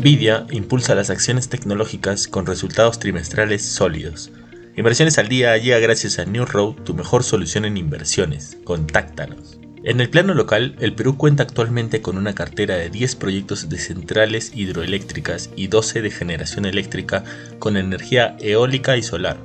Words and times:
Nvidia 0.00 0.46
impulsa 0.50 0.94
las 0.94 1.10
acciones 1.10 1.50
tecnológicas 1.50 2.26
con 2.26 2.46
resultados 2.46 2.98
trimestrales 2.98 3.62
sólidos. 3.62 4.32
Inversiones 4.74 5.18
al 5.18 5.28
día 5.28 5.54
llega 5.58 5.78
gracias 5.78 6.18
a 6.18 6.24
New 6.24 6.46
Road, 6.46 6.76
tu 6.84 6.94
mejor 6.94 7.22
solución 7.22 7.66
en 7.66 7.76
inversiones. 7.76 8.56
Contáctanos. 8.64 9.60
En 9.84 10.00
el 10.00 10.08
plano 10.08 10.32
local, 10.32 10.74
el 10.80 10.94
Perú 10.94 11.18
cuenta 11.18 11.42
actualmente 11.42 12.00
con 12.00 12.16
una 12.16 12.34
cartera 12.34 12.76
de 12.76 12.88
10 12.88 13.16
proyectos 13.16 13.68
de 13.68 13.78
centrales 13.78 14.52
hidroeléctricas 14.54 15.50
y 15.54 15.66
12 15.66 16.00
de 16.00 16.10
generación 16.10 16.64
eléctrica 16.64 17.22
con 17.58 17.76
energía 17.76 18.38
eólica 18.40 18.96
y 18.96 19.02
solar, 19.02 19.36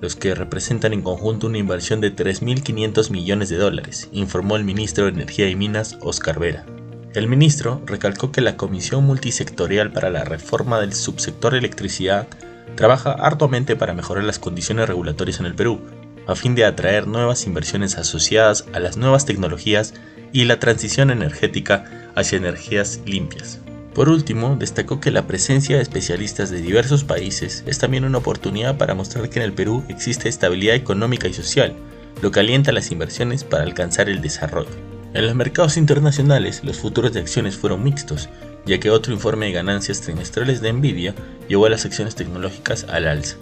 los 0.00 0.14
que 0.14 0.36
representan 0.36 0.92
en 0.92 1.02
conjunto 1.02 1.48
una 1.48 1.58
inversión 1.58 2.00
de 2.00 2.14
3.500 2.14 3.10
millones 3.10 3.48
de 3.48 3.56
dólares, 3.56 4.08
informó 4.12 4.54
el 4.54 4.62
ministro 4.62 5.06
de 5.06 5.10
Energía 5.10 5.50
y 5.50 5.56
Minas, 5.56 5.98
Oscar 6.00 6.38
Vera. 6.38 6.64
El 7.12 7.26
ministro 7.26 7.82
recalcó 7.86 8.30
que 8.30 8.40
la 8.40 8.56
Comisión 8.56 9.04
Multisectorial 9.04 9.90
para 9.90 10.10
la 10.10 10.22
Reforma 10.22 10.80
del 10.80 10.92
Subsector 10.92 11.56
Electricidad 11.56 12.28
trabaja 12.76 13.10
arduamente 13.10 13.74
para 13.74 13.94
mejorar 13.94 14.22
las 14.22 14.38
condiciones 14.38 14.86
regulatorias 14.86 15.40
en 15.40 15.46
el 15.46 15.56
Perú, 15.56 15.80
a 16.28 16.36
fin 16.36 16.54
de 16.54 16.64
atraer 16.64 17.08
nuevas 17.08 17.46
inversiones 17.46 17.98
asociadas 17.98 18.66
a 18.72 18.78
las 18.78 18.96
nuevas 18.96 19.26
tecnologías 19.26 19.92
y 20.32 20.44
la 20.44 20.60
transición 20.60 21.10
energética 21.10 22.12
hacia 22.14 22.38
energías 22.38 23.00
limpias. 23.04 23.58
Por 23.92 24.08
último, 24.08 24.54
destacó 24.54 25.00
que 25.00 25.10
la 25.10 25.26
presencia 25.26 25.76
de 25.76 25.82
especialistas 25.82 26.48
de 26.48 26.62
diversos 26.62 27.02
países 27.02 27.64
es 27.66 27.78
también 27.78 28.04
una 28.04 28.18
oportunidad 28.18 28.78
para 28.78 28.94
mostrar 28.94 29.28
que 29.28 29.40
en 29.40 29.46
el 29.46 29.52
Perú 29.52 29.82
existe 29.88 30.28
estabilidad 30.28 30.76
económica 30.76 31.26
y 31.26 31.34
social, 31.34 31.74
lo 32.22 32.30
que 32.30 32.38
alienta 32.38 32.70
las 32.70 32.92
inversiones 32.92 33.42
para 33.42 33.64
alcanzar 33.64 34.08
el 34.08 34.22
desarrollo. 34.22 34.99
En 35.12 35.26
los 35.26 35.34
mercados 35.34 35.76
internacionales, 35.76 36.62
los 36.64 36.78
futuros 36.78 37.12
de 37.12 37.20
acciones 37.20 37.56
fueron 37.56 37.82
mixtos, 37.82 38.28
ya 38.66 38.78
que 38.78 38.90
otro 38.90 39.12
informe 39.12 39.46
de 39.46 39.52
ganancias 39.52 40.00
trimestrales 40.00 40.60
de 40.60 40.72
Nvidia 40.72 41.14
llevó 41.48 41.66
a 41.66 41.70
las 41.70 41.84
acciones 41.84 42.14
tecnológicas 42.14 42.84
al 42.88 43.08
alza, 43.08 43.36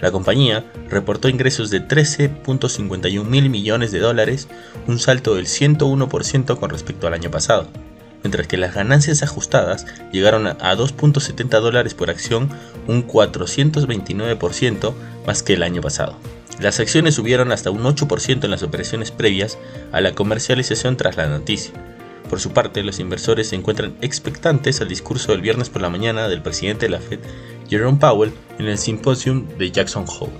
la 0.00 0.12
compañía 0.12 0.64
reportó 0.88 1.28
ingresos 1.28 1.70
de 1.70 1.86
13.51 1.86 3.24
mil 3.24 3.50
millones 3.50 3.90
de 3.90 3.98
dólares, 3.98 4.48
un 4.86 5.00
salto 5.00 5.34
del 5.34 5.46
101% 5.46 6.58
con 6.58 6.70
respecto 6.70 7.08
al 7.08 7.14
año 7.14 7.30
pasado, 7.32 7.66
mientras 8.22 8.46
que 8.46 8.58
las 8.58 8.74
ganancias 8.74 9.24
ajustadas 9.24 9.86
llegaron 10.12 10.46
a 10.46 10.54
2.70 10.54 11.60
dólares 11.60 11.94
por 11.94 12.10
acción, 12.10 12.48
un 12.86 13.06
429% 13.08 14.94
más 15.26 15.42
que 15.42 15.54
el 15.54 15.64
año 15.64 15.80
pasado. 15.80 16.16
Las 16.60 16.80
acciones 16.80 17.14
subieron 17.14 17.52
hasta 17.52 17.70
un 17.70 17.84
8% 17.84 18.44
en 18.44 18.50
las 18.50 18.64
operaciones 18.64 19.12
previas 19.12 19.58
a 19.92 20.00
la 20.00 20.12
comercialización 20.12 20.96
tras 20.96 21.16
la 21.16 21.28
noticia. 21.28 21.72
Por 22.28 22.40
su 22.40 22.52
parte, 22.52 22.82
los 22.82 22.98
inversores 22.98 23.48
se 23.48 23.56
encuentran 23.56 23.94
expectantes 24.00 24.80
al 24.80 24.88
discurso 24.88 25.32
del 25.32 25.40
viernes 25.40 25.70
por 25.70 25.82
la 25.82 25.88
mañana 25.88 26.28
del 26.28 26.42
presidente 26.42 26.86
de 26.86 26.90
la 26.90 27.00
Fed, 27.00 27.20
Jerome 27.70 27.98
Powell, 27.98 28.32
en 28.58 28.66
el 28.66 28.76
simposium 28.76 29.46
de 29.56 29.70
Jackson 29.70 30.04
Hole. 30.08 30.32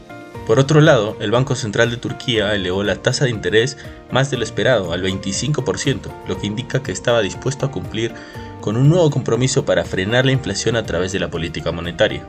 Por 0.47 0.59
otro 0.59 0.81
lado, 0.81 1.17
el 1.21 1.31
Banco 1.31 1.55
Central 1.55 1.91
de 1.91 1.99
Turquía 1.99 2.55
elevó 2.55 2.83
la 2.83 2.97
tasa 2.97 3.27
de 3.27 3.31
interés 3.31 3.77
más 4.11 4.31
de 4.31 4.39
lo 4.39 4.45
esperado, 4.45 4.93
al 4.93 5.05
25%, 5.05 6.11
lo 6.27 6.39
que 6.39 6.47
indica 6.47 6.83
que 6.83 6.91
estaba 6.91 7.21
dispuesto 7.21 7.67
a 7.67 7.71
cumplir 7.71 8.13
con 8.61 8.77
un 8.77 8.89
nuevo 8.89 9.11
compromiso 9.11 9.65
para 9.65 9.85
frenar 9.85 10.27
la 10.27 10.33
inflación 10.33 10.77
a 10.77 10.85
través 10.85 11.13
de 11.13 11.21
la 11.21 11.31
política 11.31 11.71
monetaria. 11.71 12.27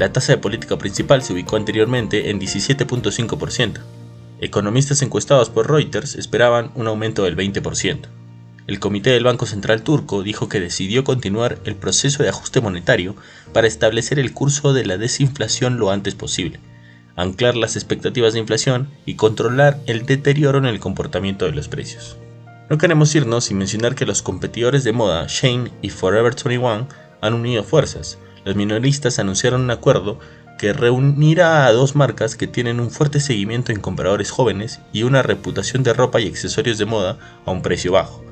La 0.00 0.14
tasa 0.14 0.32
de 0.32 0.38
política 0.38 0.78
principal 0.78 1.22
se 1.22 1.34
ubicó 1.34 1.56
anteriormente 1.56 2.30
en 2.30 2.40
17.5%. 2.40 3.80
Economistas 4.40 5.02
encuestados 5.02 5.50
por 5.50 5.70
Reuters 5.70 6.14
esperaban 6.14 6.70
un 6.74 6.86
aumento 6.86 7.24
del 7.24 7.36
20%. 7.36 8.06
El 8.66 8.80
Comité 8.80 9.10
del 9.10 9.24
Banco 9.24 9.44
Central 9.44 9.82
Turco 9.82 10.22
dijo 10.22 10.48
que 10.48 10.58
decidió 10.58 11.04
continuar 11.04 11.58
el 11.66 11.76
proceso 11.76 12.22
de 12.22 12.30
ajuste 12.30 12.62
monetario 12.62 13.14
para 13.52 13.66
establecer 13.66 14.18
el 14.18 14.32
curso 14.32 14.72
de 14.72 14.86
la 14.86 14.96
desinflación 14.96 15.78
lo 15.78 15.90
antes 15.90 16.14
posible, 16.14 16.60
anclar 17.14 17.54
las 17.54 17.76
expectativas 17.76 18.32
de 18.32 18.38
inflación 18.38 18.88
y 19.04 19.16
controlar 19.16 19.80
el 19.84 20.06
deterioro 20.06 20.56
en 20.56 20.64
el 20.64 20.80
comportamiento 20.80 21.44
de 21.44 21.52
los 21.52 21.68
precios. 21.68 22.16
No 22.70 22.78
queremos 22.78 23.14
irnos 23.14 23.44
sin 23.44 23.58
mencionar 23.58 23.94
que 23.94 24.06
los 24.06 24.22
competidores 24.22 24.82
de 24.82 24.92
moda 24.92 25.26
Shane 25.28 25.70
y 25.82 25.90
Forever 25.90 26.34
21 26.42 26.88
han 27.20 27.34
unido 27.34 27.64
fuerzas. 27.64 28.16
Los 28.44 28.56
minoristas 28.56 29.18
anunciaron 29.18 29.62
un 29.62 29.70
acuerdo 29.70 30.18
que 30.58 30.72
reunirá 30.72 31.66
a 31.66 31.72
dos 31.72 31.96
marcas 31.96 32.36
que 32.36 32.46
tienen 32.46 32.80
un 32.80 32.90
fuerte 32.90 33.20
seguimiento 33.20 33.72
en 33.72 33.80
compradores 33.80 34.30
jóvenes 34.30 34.80
y 34.92 35.04
una 35.04 35.22
reputación 35.22 35.82
de 35.82 35.94
ropa 35.94 36.20
y 36.20 36.28
accesorios 36.28 36.78
de 36.78 36.86
moda 36.86 37.18
a 37.46 37.50
un 37.50 37.62
precio 37.62 37.92
bajo 37.92 38.30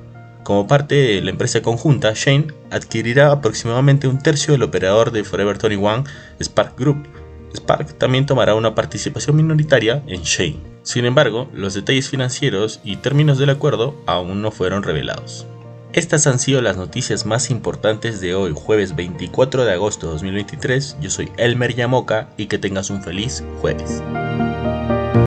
como 0.49 0.67
parte 0.67 0.95
de 0.95 1.21
la 1.21 1.29
empresa 1.29 1.61
conjunta, 1.61 2.15
Shane 2.15 2.47
adquirirá 2.71 3.33
aproximadamente 3.33 4.09
un 4.09 4.19
tercio 4.19 4.53
del 4.53 4.63
operador 4.63 5.11
de 5.11 5.23
Forever 5.23 5.59
21, 5.59 6.05
Spark 6.41 6.75
Group. 6.79 7.07
Spark 7.55 7.99
también 7.99 8.25
tomará 8.25 8.55
una 8.55 8.75
participación 8.75 9.37
minoritaria 9.37 10.03
en 10.07 10.23
Shane. 10.23 10.57
Sin 10.85 11.05
embargo, 11.05 11.51
los 11.53 11.75
detalles 11.75 12.09
financieros 12.09 12.81
y 12.83 12.97
términos 12.97 13.37
del 13.37 13.51
acuerdo 13.51 13.95
aún 14.07 14.41
no 14.41 14.51
fueron 14.51 14.83
revelados. 14.83 15.47
Estas 15.95 16.27
han 16.27 16.39
sido 16.39 16.61
las 16.61 16.77
noticias 16.77 17.25
más 17.25 17.51
importantes 17.51 18.21
de 18.21 18.35
hoy, 18.35 18.53
jueves 18.55 18.95
24 18.95 19.65
de 19.65 19.73
agosto 19.73 20.07
de 20.07 20.13
2023. 20.13 20.99
Yo 21.01 21.09
soy 21.09 21.33
Elmer 21.39 21.75
Yamoca 21.75 22.29
y 22.37 22.47
que 22.47 22.59
tengas 22.59 22.91
un 22.91 23.03
feliz 23.03 23.43
jueves. 23.63 24.03